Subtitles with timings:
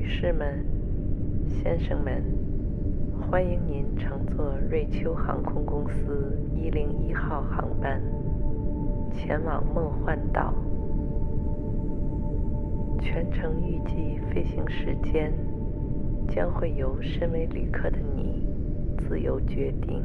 [0.00, 0.64] 女士们、
[1.46, 2.24] 先生们，
[3.20, 8.00] 欢迎您乘坐瑞秋航空公司一零一号航班
[9.12, 10.54] 前往梦幻岛。
[12.98, 15.30] 全程预计飞行时间
[16.26, 18.46] 将会由身为旅客的你
[18.96, 20.02] 自由决定，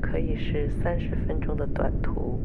[0.00, 2.40] 可以是三十分钟的短途，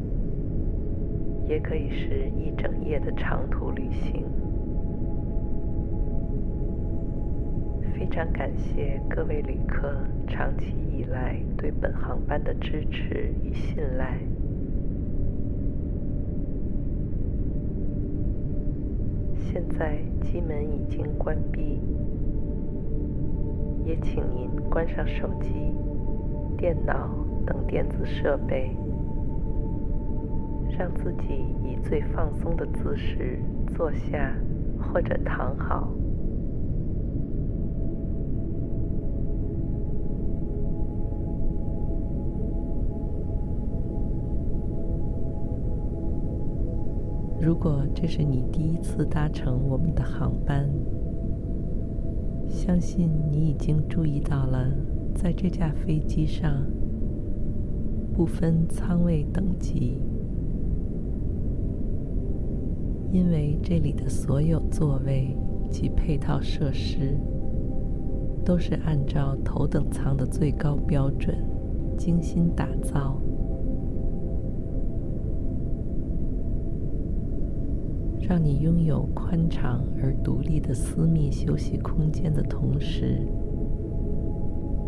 [1.48, 4.26] 也可以是一整夜的长途旅行。
[7.94, 14.18] 非常感谢各位旅客长期以来对本航班的支持与信赖。
[19.36, 21.80] 现在机门已经关闭，
[23.84, 25.72] 也请您关上手机、
[26.58, 27.08] 电脑
[27.46, 28.70] 等电子设备，
[30.76, 34.34] 让自己以最放松的姿势坐下
[34.80, 35.88] 或者躺好。
[47.44, 50.66] 如果这是你第一次搭乘我们的航班，
[52.48, 54.66] 相信你已经注意到了，
[55.14, 56.64] 在这架飞机上，
[58.14, 60.00] 不分舱位等级，
[63.12, 65.36] 因为这里的所有座位
[65.70, 67.14] 及配套设施
[68.42, 71.36] 都是按照头等舱的最高标准
[71.98, 73.20] 精心打造。
[78.26, 83.20] 让你拥有宽敞而独立的私密休息空间的同时，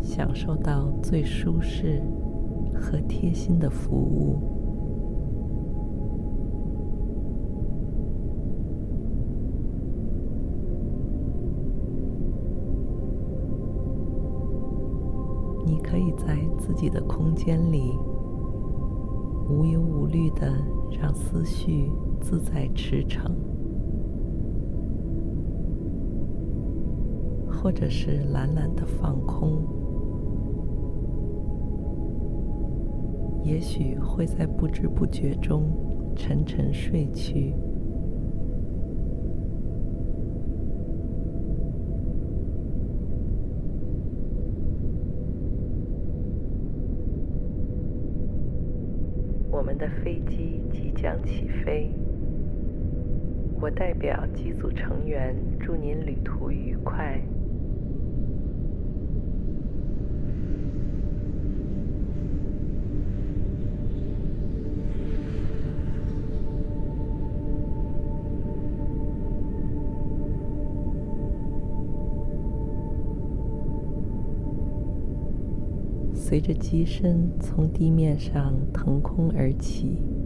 [0.01, 2.01] 享受到最舒适
[2.73, 4.39] 和贴心的服务。
[15.63, 17.91] 你可以在自己的空间里
[19.47, 20.51] 无忧无虑的
[20.99, 21.91] 让思绪。
[22.19, 23.31] 自在驰骋，
[27.49, 29.61] 或者是懒懒的放空，
[33.43, 35.63] 也许会在不知不觉中
[36.15, 37.53] 沉沉睡去。
[49.49, 51.86] 我们的飞机即将起飞。
[53.59, 57.19] 我代表机组成员祝您旅途愉快。
[76.13, 80.16] 随着机身从地面上腾空而起。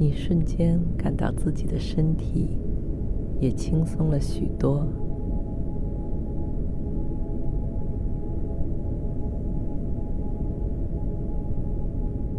[0.00, 2.56] 你瞬间感到自己的身体
[3.38, 4.86] 也轻松了许多。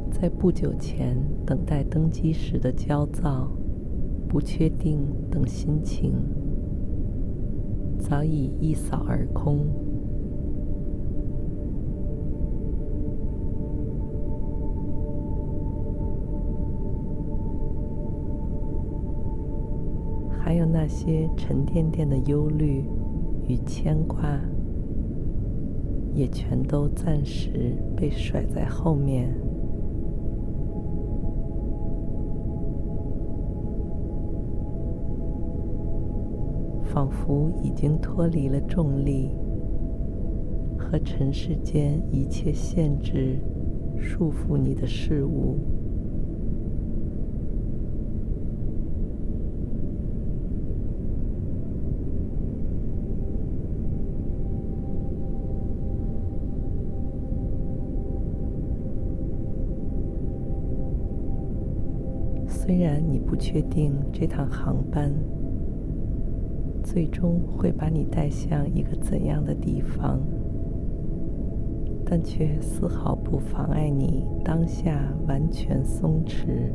[0.10, 3.48] 在不久前等待登机时的焦躁、
[4.28, 6.16] 不确定等心情，
[8.00, 9.60] 早已一扫而空。
[20.52, 22.84] 还有那些沉甸甸的忧虑
[23.48, 24.38] 与牵挂，
[26.14, 29.34] 也全都暂时被甩在后面，
[36.84, 39.32] 仿佛已经脱离了重力
[40.78, 43.40] 和尘世间一切限制、
[43.98, 45.81] 束缚你的事物。
[62.64, 65.12] 虽然你不确定这趟航班
[66.84, 70.20] 最终会把你带向一个怎样的地方，
[72.06, 76.70] 但却丝毫不妨碍你当下完全松弛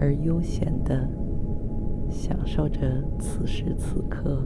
[0.00, 1.06] 而悠闲的
[2.08, 4.42] 享受着此时此刻。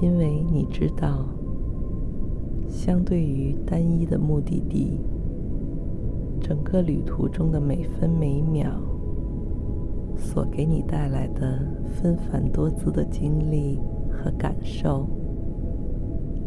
[0.00, 1.26] 因为你知道，
[2.68, 4.98] 相对于单一的目的地，
[6.40, 8.70] 整个旅途中的每分每秒
[10.16, 13.78] 所给你带来的纷繁多姿的经历
[14.10, 15.06] 和感受，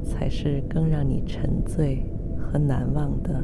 [0.04, 2.04] 才是更让你沉醉
[2.38, 3.44] 和难忘的。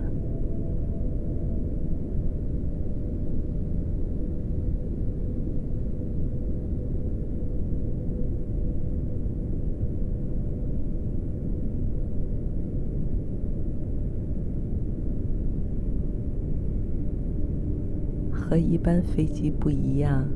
[18.50, 20.28] 和一般飞机不一样，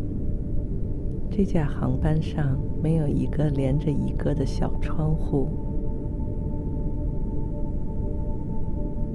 [1.31, 5.49] 这架航班上没有一个连着一个的小窗户，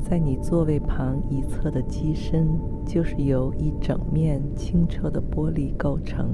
[0.00, 2.48] 在你座位旁一侧的机身
[2.84, 6.28] 就是由一整面清澈的玻璃构成，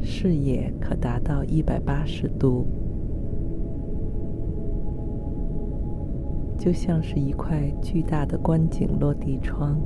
[0.00, 2.77] 视野可达到一百八十度。
[6.58, 9.80] 就像是一块巨大的观景落地窗，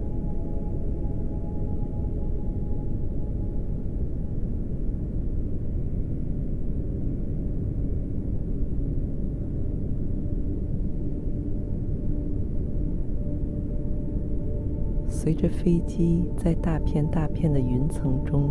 [15.09, 18.51] 随着飞机在大片大片的云层中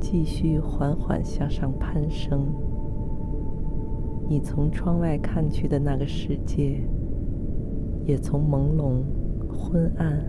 [0.00, 2.69] 继续缓缓向上攀升。
[4.30, 6.80] 你从窗外看去的那个世界，
[8.06, 9.02] 也从朦胧、
[9.52, 10.24] 昏暗，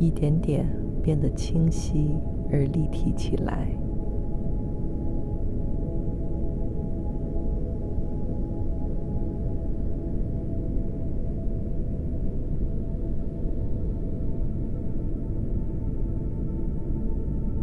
[0.00, 0.66] 一点点
[1.00, 2.16] 变得清晰
[2.50, 3.68] 而立体起来。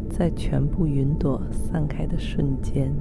[0.10, 2.94] 在全部云朵散开的瞬间。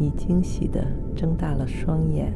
[0.00, 0.82] 你惊喜地
[1.14, 2.32] 睁大了双眼，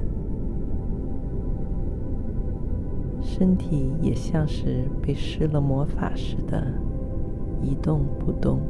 [3.22, 6.62] 身体也像是被施了魔法似的
[7.62, 8.60] 一动不动。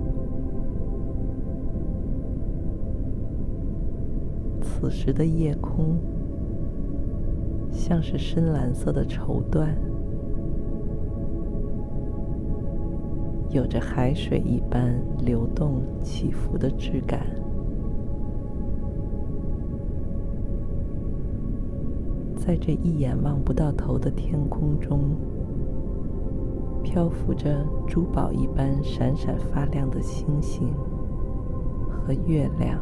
[4.61, 5.97] 此时的夜空
[7.73, 9.71] 像是深蓝色的绸缎，
[13.51, 17.27] 有着海水一般流动起伏的质感。
[22.47, 25.01] 在这一眼望不到头的天空中，
[26.83, 30.69] 漂浮着珠宝一般闪闪发亮的星星
[31.89, 32.79] 和月亮。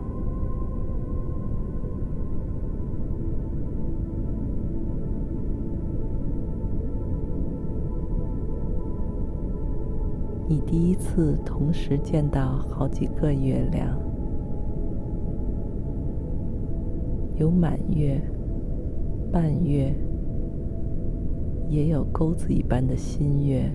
[10.49, 13.97] 你第一次同时见到好几个月亮，
[17.37, 18.21] 有满月。
[19.33, 19.95] 半月，
[21.71, 23.73] 也有钩子一般的新月，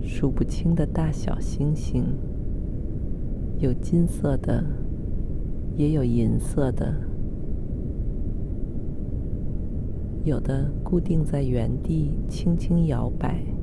[0.00, 2.04] 数不清的大小星星，
[3.58, 4.62] 有金色的，
[5.76, 6.94] 也有银色的，
[10.22, 13.53] 有的固定在原地，轻轻摇摆。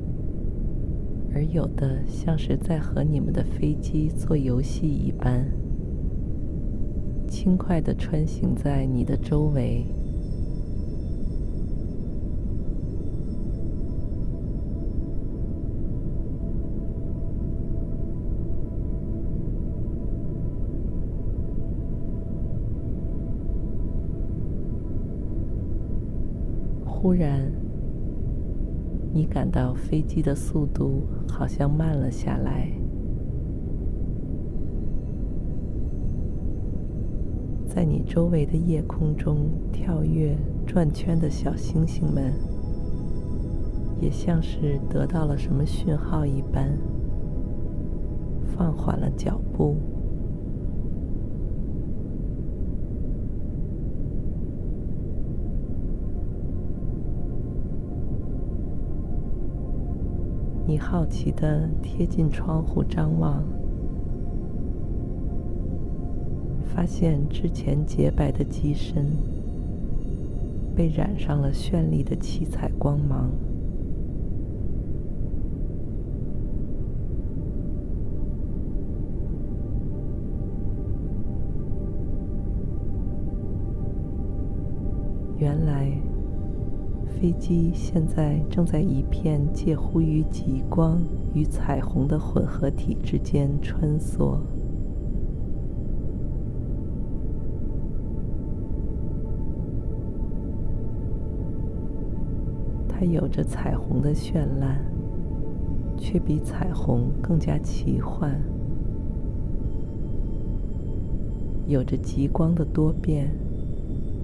[1.34, 5.46] 而有的像是在和你们的飞机做游戏一般，
[7.28, 9.86] 轻快地穿行在你的周围。
[26.86, 27.52] 忽然，
[29.14, 32.72] 你感到飞机的速度好像慢了下来，
[37.66, 42.32] 在你周围的夜空中跳跃转圈的小星星们，
[44.00, 46.72] 也像是得到了什么讯号一般，
[48.46, 49.76] 放缓了脚步，
[60.72, 63.44] 你好奇的贴近窗户张望，
[66.64, 69.06] 发现之前洁白的机身
[70.74, 73.30] 被染上了绚丽的七彩光芒。
[87.22, 91.00] 飞机现在正在一片介乎于极光
[91.36, 94.40] 与彩虹的混合体之间穿梭。
[102.90, 104.84] 它有着彩虹的绚烂，
[105.96, 108.32] 却比彩虹更加奇幻；
[111.68, 113.30] 有着极光的多变。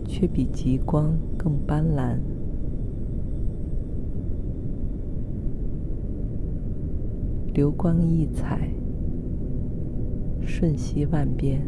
[0.10, 2.18] 却比极光更斑斓，
[7.58, 8.70] 流光溢彩，
[10.42, 11.60] 瞬息万变，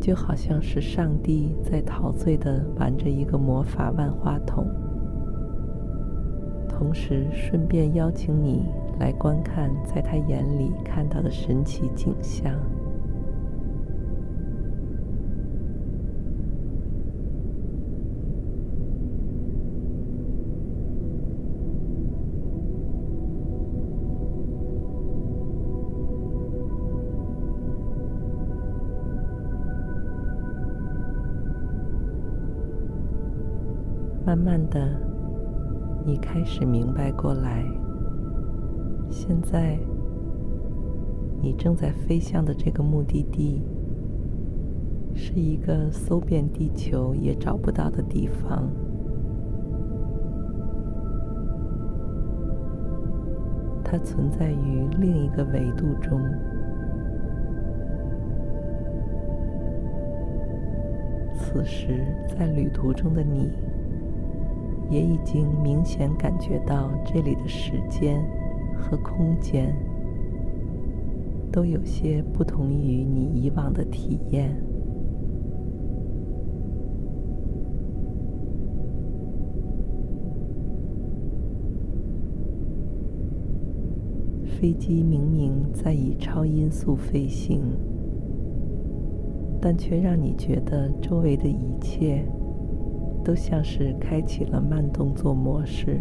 [0.00, 4.66] 就好像是上帝在陶醉的玩着一个魔法万花筒，
[6.68, 8.64] 同时顺便邀请你
[8.98, 12.52] 来观看在他眼里看到的神奇景象。
[34.26, 34.90] 慢慢的，
[36.04, 37.64] 你开始明白过来。
[39.10, 39.78] 现在，
[41.40, 43.62] 你正在飞向的这个目的地，
[45.14, 48.68] 是一个搜遍地球也找不到的地方。
[53.82, 56.20] 它存在于另一个维度中。
[61.34, 63.50] 此时，在旅途中的你。
[64.88, 68.24] 也已经明显感觉到这里的时间
[68.88, 69.74] 和空间
[71.50, 74.56] 都有些不同于你以往的体验。
[84.44, 87.60] 飞机明明在以超音速飞行，
[89.60, 92.24] 但却让你觉得周围的一切。
[93.24, 95.98] 都像是开启了慢动作模式。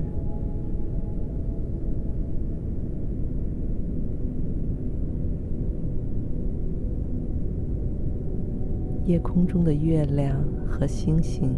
[9.06, 11.52] 夜空中的月亮和星星，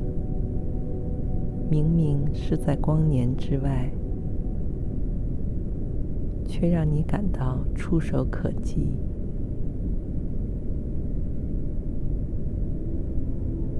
[1.71, 3.89] 明明是在光年之外，
[6.45, 8.91] 却让你感到触手可及。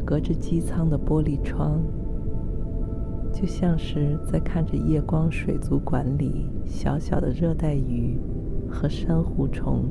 [0.05, 1.81] 隔着机舱的玻璃窗，
[3.33, 8.17] 就像是在看着夜光水族馆里小小的热带鱼
[8.71, 9.83] 和珊瑚虫。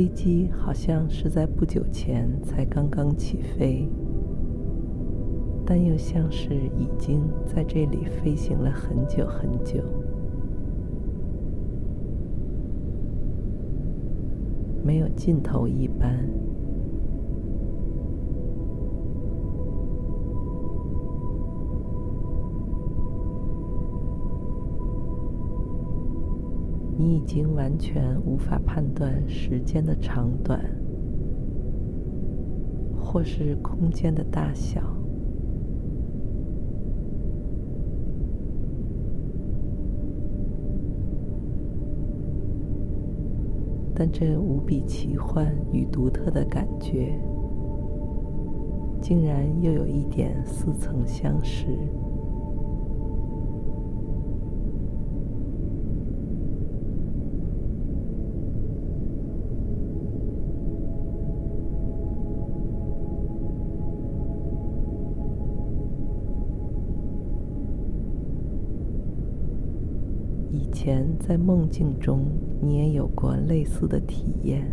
[0.00, 3.86] 飞机好像是在不久前才刚刚起飞。
[5.66, 9.82] 但又像是已经在这里飞行了很久很久，
[14.82, 16.26] 没有尽头一般。
[27.10, 30.60] 你已经完全无法判断时间的长短，
[32.96, 34.80] 或是空间的大小。
[43.92, 47.20] 但这无比奇幻与独特的感觉，
[49.02, 51.76] 竟然又有一点似曾相识。
[70.82, 72.24] 前在梦境中
[72.58, 74.64] 你也有过类似的体验，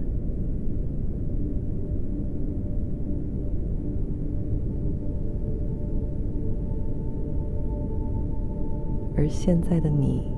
[9.18, 10.32] 而现在的你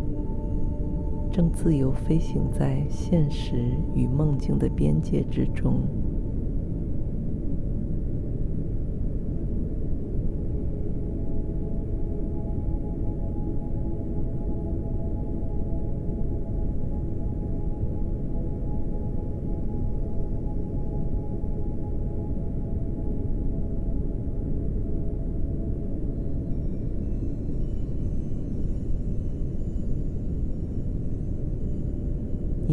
[1.31, 3.55] 正自由飞行在现实
[3.93, 5.83] 与梦境的边界之中。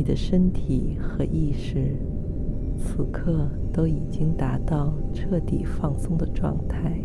[0.07, 1.97] 的身体和意识
[2.79, 6.97] 此刻都已经达到彻底放松的状态，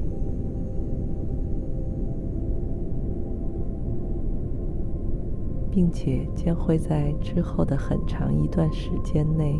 [5.72, 9.60] 并且将会在之后的很长一段时间内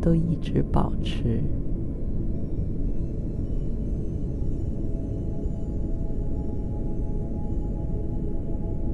[0.00, 1.42] 都一直保持，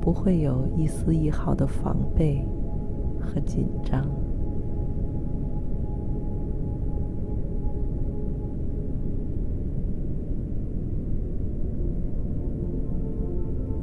[0.01, 2.45] 不会有一丝一毫的防备。
[3.27, 4.07] 和紧张，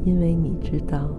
[0.05, 1.09] 因为你知道，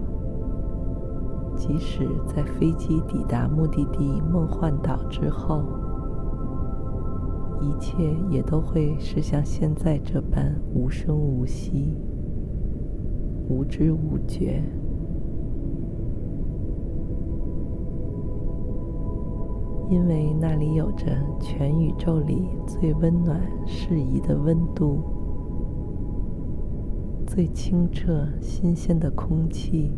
[1.55, 5.63] 即使在飞机抵达目的地梦幻岛之后，
[7.61, 11.95] 一切也都会是像现在这般无声无息、
[13.49, 14.61] 无知无觉。
[19.89, 21.05] 因为那里有着
[21.39, 25.03] 全宇宙里最温暖、适宜的温度，
[27.27, 29.91] 最清澈、新鲜的空气，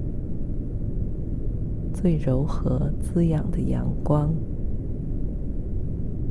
[1.93, 4.33] 最柔和、滋养的阳光，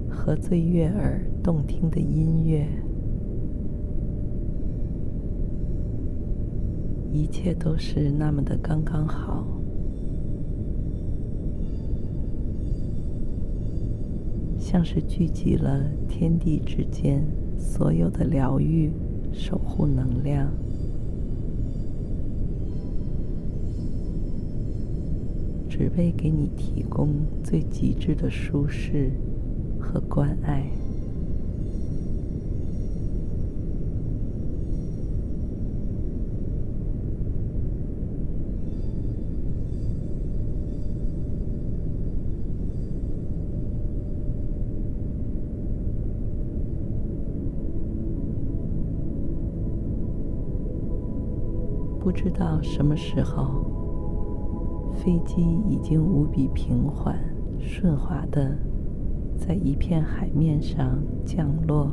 [0.08, 2.68] 和最悦耳、动听的音乐，
[7.10, 9.55] 一切都是那么的刚刚好。
[14.68, 17.24] 像是聚集了天地之间
[17.56, 18.90] 所有的疗愈、
[19.32, 20.50] 守护能量，
[25.68, 27.10] 只为给你提供
[27.44, 29.12] 最极致的舒适
[29.78, 30.68] 和关爱。
[52.16, 53.62] 不知道什么时候，
[54.90, 57.14] 飞机已经无比平缓、
[57.60, 58.56] 顺滑的
[59.36, 61.90] 在一片海面上降落、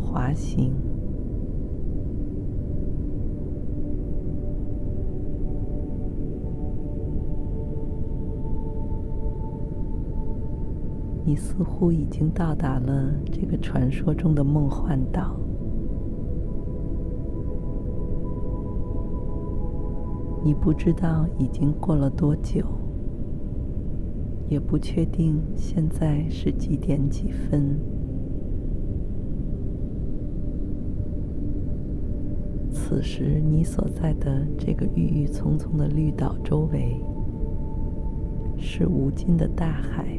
[0.00, 0.72] 滑行。
[11.24, 15.36] 你似乎已经到达了这个传说中的梦幻岛。
[20.48, 22.64] 你不知道已经过了多久，
[24.48, 27.78] 也不确定现在是几点几分。
[32.70, 36.98] 此时，你所在的这个郁郁葱葱的绿岛周围，
[38.56, 40.18] 是无尽的大海，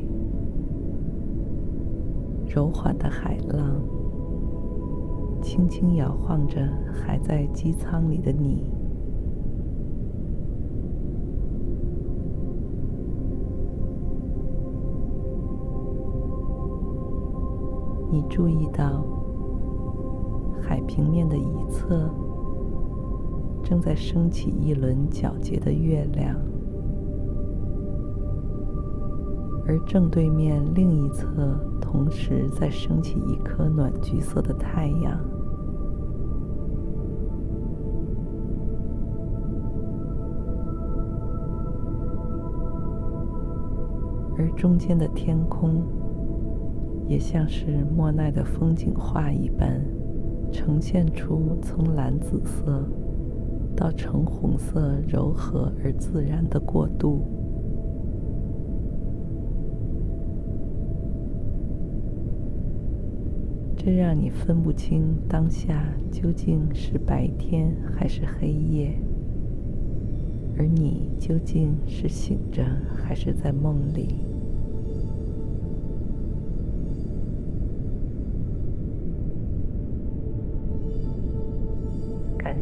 [2.46, 3.82] 柔缓的海浪，
[5.42, 8.70] 轻轻摇晃着还在机舱里的你。
[18.12, 19.06] 你注意到，
[20.62, 22.10] 海平面的一侧
[23.63, 26.36] 正在升起一轮皎洁的月亮，
[29.67, 31.28] 而正对面另一侧
[31.80, 35.19] 同时在升起一颗暖橘色的太阳，
[44.36, 45.84] 而中间的天空。
[47.10, 49.82] 也像是莫奈的风景画一般，
[50.52, 52.88] 呈现出从蓝紫色
[53.76, 57.26] 到橙红色柔和而自然的过渡。
[63.76, 68.93] 这让你分不清当下究竟是白天还是黑夜，
[70.60, 74.29] 而你究竟是醒着还是在梦里？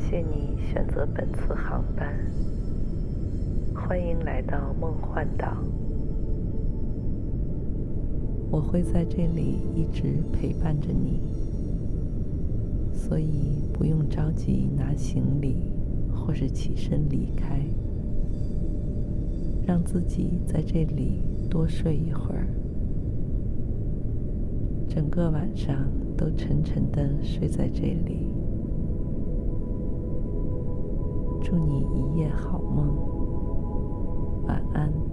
[0.09, 2.07] 谢你选择本次航班，
[3.75, 5.57] 欢迎来到梦幻岛。
[8.49, 11.19] 我会在这里一直陪伴着你，
[12.93, 15.57] 所以不用着急拿行李
[16.15, 17.59] 或是起身离开，
[19.65, 22.47] 让自己在这里多睡一会儿，
[24.87, 25.75] 整个晚上
[26.15, 28.25] 都沉沉的睡在这里。
[31.49, 32.93] 祝你一夜好梦。
[34.47, 35.06] 晚安。